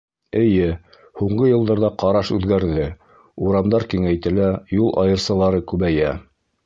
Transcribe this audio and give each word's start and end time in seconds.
Эйе, 0.37 0.69
һуңғы 1.21 1.49
йылдарҙа 1.51 1.91
ҡараш 2.03 2.31
үҙгәрҙе: 2.37 2.87
урамдар 3.51 3.85
киңәйтелә, 3.93 4.49
юл 4.79 4.89
айырсалары 5.05 5.61
күбәйә. 5.75 6.17